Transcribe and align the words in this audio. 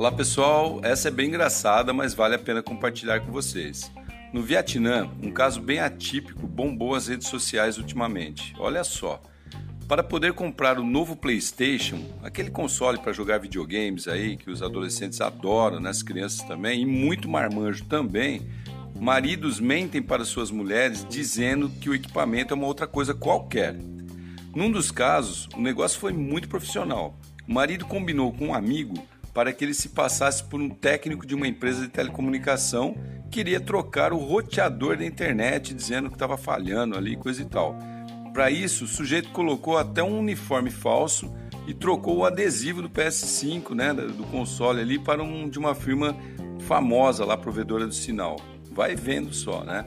Olá 0.00 0.10
pessoal, 0.10 0.80
essa 0.82 1.08
é 1.08 1.10
bem 1.10 1.28
engraçada, 1.28 1.92
mas 1.92 2.14
vale 2.14 2.34
a 2.34 2.38
pena 2.38 2.62
compartilhar 2.62 3.20
com 3.20 3.30
vocês. 3.30 3.92
No 4.32 4.40
Vietnã, 4.40 5.10
um 5.22 5.30
caso 5.30 5.60
bem 5.60 5.78
atípico 5.78 6.46
bombou 6.46 6.94
as 6.94 7.08
redes 7.08 7.28
sociais 7.28 7.76
ultimamente. 7.76 8.54
Olha 8.58 8.82
só. 8.82 9.20
Para 9.86 10.02
poder 10.02 10.32
comprar 10.32 10.78
o 10.78 10.82
novo 10.82 11.14
PlayStation, 11.14 12.02
aquele 12.22 12.50
console 12.50 12.96
para 12.98 13.12
jogar 13.12 13.40
videogames 13.40 14.08
aí 14.08 14.38
que 14.38 14.48
os 14.48 14.62
adolescentes 14.62 15.20
adoram, 15.20 15.78
né? 15.78 15.90
as 15.90 16.02
crianças 16.02 16.40
também, 16.48 16.80
e 16.80 16.86
muito 16.86 17.28
marmanjo 17.28 17.84
também, 17.84 18.48
maridos 18.98 19.60
mentem 19.60 20.00
para 20.00 20.24
suas 20.24 20.50
mulheres 20.50 21.06
dizendo 21.06 21.68
que 21.68 21.90
o 21.90 21.94
equipamento 21.94 22.54
é 22.54 22.56
uma 22.56 22.66
outra 22.66 22.86
coisa 22.86 23.12
qualquer. 23.12 23.76
Num 24.56 24.70
dos 24.70 24.90
casos, 24.90 25.46
o 25.54 25.60
negócio 25.60 26.00
foi 26.00 26.14
muito 26.14 26.48
profissional. 26.48 27.18
O 27.46 27.52
marido 27.52 27.84
combinou 27.84 28.32
com 28.32 28.46
um 28.46 28.54
amigo 28.54 28.94
para 29.32 29.52
que 29.52 29.64
ele 29.64 29.74
se 29.74 29.90
passasse 29.90 30.42
por 30.44 30.60
um 30.60 30.68
técnico 30.68 31.26
de 31.26 31.34
uma 31.34 31.46
empresa 31.46 31.82
de 31.82 31.88
telecomunicação 31.88 32.96
que 33.30 33.40
iria 33.40 33.60
trocar 33.60 34.12
o 34.12 34.18
roteador 34.18 34.96
da 34.96 35.04
internet, 35.04 35.72
dizendo 35.72 36.08
que 36.08 36.16
estava 36.16 36.36
falhando 36.36 36.96
ali, 36.96 37.16
coisa 37.16 37.42
e 37.42 37.44
tal. 37.44 37.78
Para 38.32 38.50
isso, 38.50 38.84
o 38.84 38.88
sujeito 38.88 39.30
colocou 39.30 39.78
até 39.78 40.02
um 40.02 40.18
uniforme 40.18 40.70
falso 40.70 41.32
e 41.66 41.74
trocou 41.74 42.18
o 42.18 42.24
adesivo 42.24 42.82
do 42.82 42.90
PS5, 42.90 43.74
né, 43.74 43.92
do 43.92 44.24
console 44.30 44.80
ali, 44.80 44.98
para 44.98 45.22
um 45.22 45.48
de 45.48 45.58
uma 45.58 45.74
firma 45.74 46.16
famosa 46.60 47.24
lá, 47.24 47.36
provedora 47.36 47.86
do 47.86 47.94
sinal. 47.94 48.36
Vai 48.72 48.94
vendo 48.94 49.32
só, 49.32 49.64
né? 49.64 49.84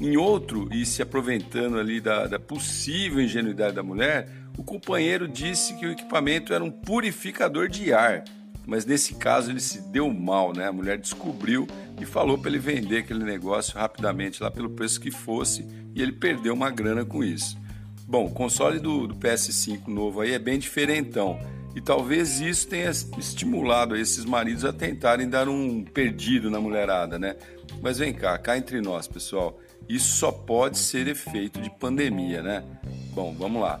Em 0.00 0.16
outro, 0.16 0.68
e 0.72 0.86
se 0.86 1.02
aproveitando 1.02 1.78
ali 1.78 2.00
da, 2.00 2.26
da 2.26 2.38
possível 2.38 3.20
ingenuidade 3.20 3.74
da 3.74 3.82
mulher, 3.82 4.28
o 4.56 4.64
companheiro 4.64 5.28
disse 5.28 5.74
que 5.74 5.86
o 5.86 5.92
equipamento 5.92 6.54
era 6.54 6.64
um 6.64 6.70
purificador 6.70 7.68
de 7.68 7.92
ar 7.92 8.24
mas 8.70 8.86
nesse 8.86 9.16
caso 9.16 9.50
ele 9.50 9.58
se 9.58 9.80
deu 9.80 10.08
mal, 10.14 10.52
né? 10.52 10.68
A 10.68 10.72
mulher 10.72 10.96
descobriu 10.96 11.66
e 12.00 12.06
falou 12.06 12.38
para 12.38 12.50
ele 12.50 12.60
vender 12.60 12.98
aquele 12.98 13.24
negócio 13.24 13.76
rapidamente 13.76 14.40
lá 14.40 14.48
pelo 14.48 14.70
preço 14.70 15.00
que 15.00 15.10
fosse 15.10 15.66
e 15.92 16.00
ele 16.00 16.12
perdeu 16.12 16.54
uma 16.54 16.70
grana 16.70 17.04
com 17.04 17.24
isso. 17.24 17.58
Bom, 18.06 18.26
o 18.26 18.30
console 18.30 18.78
do, 18.78 19.08
do 19.08 19.16
PS5 19.16 19.88
novo 19.88 20.20
aí 20.20 20.34
é 20.34 20.38
bem 20.38 20.56
diferentão 20.56 21.36
e 21.74 21.80
talvez 21.80 22.40
isso 22.40 22.68
tenha 22.68 22.90
estimulado 22.90 23.96
esses 23.96 24.24
maridos 24.24 24.64
a 24.64 24.72
tentarem 24.72 25.28
dar 25.28 25.48
um 25.48 25.82
perdido 25.82 26.48
na 26.48 26.60
mulherada, 26.60 27.18
né? 27.18 27.34
Mas 27.82 27.98
vem 27.98 28.12
cá, 28.12 28.38
cá 28.38 28.56
entre 28.56 28.80
nós, 28.80 29.08
pessoal, 29.08 29.58
isso 29.88 30.16
só 30.16 30.30
pode 30.30 30.78
ser 30.78 31.08
efeito 31.08 31.60
de 31.60 31.70
pandemia, 31.70 32.40
né? 32.40 32.62
Bom, 33.12 33.34
vamos 33.36 33.62
lá. 33.62 33.80